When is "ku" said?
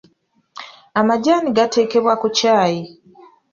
2.21-2.27